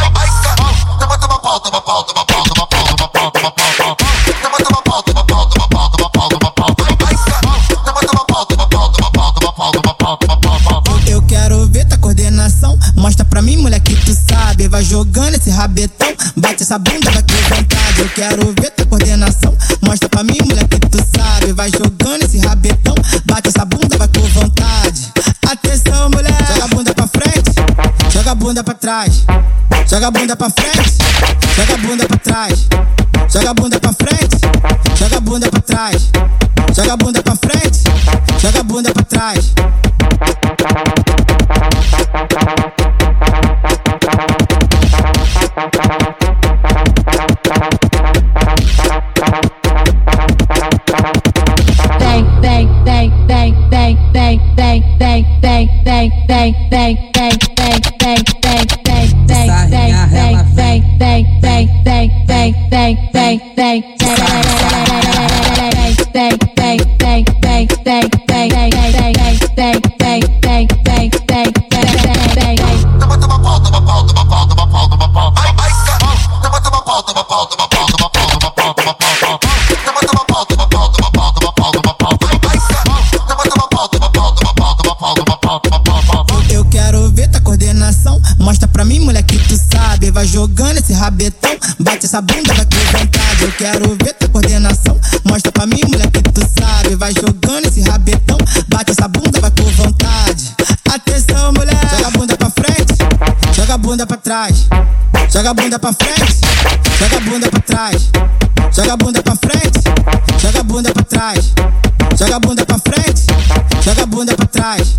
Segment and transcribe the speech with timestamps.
[0.00, 0.07] Eu
[14.66, 16.08] Vai jogando esse rabetão.
[16.36, 18.00] Bate essa bunda, vai com vontade.
[18.00, 19.56] Eu quero ver tua coordenação.
[19.82, 21.52] Mostra pra mim, mulher, que tu sabe.
[21.52, 22.94] Vai jogando esse rabetão.
[23.24, 25.12] Bate essa bunda, vai com vontade.
[25.50, 26.36] Atenção, mulher.
[26.48, 27.50] Joga a bunda pra frente.
[28.12, 29.24] Joga a bunda pra trás.
[29.88, 30.98] Joga a bunda pra frente.
[31.56, 32.68] Joga a bunda pra trás.
[33.32, 34.36] Joga a bunda pra frente.
[34.98, 36.02] Joga a bunda pra trás.
[36.76, 37.84] Joga a bunda pra frente.
[38.40, 39.52] Joga a bunda pra trás.
[58.08, 58.38] Eu
[90.18, 91.56] Vai jogando esse rabetão.
[91.78, 93.42] Bate essa bunda, vai com vontade.
[93.42, 95.00] Eu quero ver tua coordenação.
[95.24, 96.96] Mostra pra mim, mulher, que tu sabe.
[96.96, 98.36] Vai jogando esse rabetão.
[98.66, 100.56] Bate essa bunda, vai com vontade.
[100.92, 101.78] Atenção, mulher.
[101.88, 102.94] Joga a bunda pra frente.
[103.54, 104.66] Joga a bunda pra trás.
[105.30, 106.40] Joga a bunda pra frente.
[106.98, 108.10] Joga a bunda pra trás.
[108.72, 109.80] Joga a bunda pra frente.
[110.42, 111.54] Joga a bunda pra trás.
[112.18, 113.22] Joga a bunda pra frente.
[113.84, 114.96] Joga a bunda pra trás.